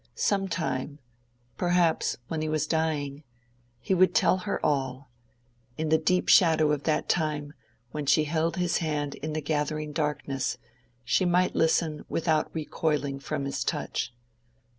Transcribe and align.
Some 0.15 0.47
time, 0.47 0.97
perhaps—when 1.57 2.41
he 2.41 2.49
was 2.49 2.65
dying—he 2.65 3.93
would 3.93 4.15
tell 4.15 4.37
her 4.37 4.59
all: 4.65 5.11
in 5.77 5.89
the 5.89 5.99
deep 5.99 6.27
shadow 6.27 6.71
of 6.71 6.85
that 6.85 7.07
time, 7.07 7.53
when 7.91 8.07
she 8.07 8.23
held 8.23 8.57
his 8.57 8.79
hand 8.79 9.13
in 9.13 9.33
the 9.33 9.41
gathering 9.41 9.91
darkness, 9.93 10.57
she 11.05 11.23
might 11.23 11.53
listen 11.55 12.03
without 12.09 12.49
recoiling 12.51 13.19
from 13.19 13.45
his 13.45 13.63
touch. 13.63 14.11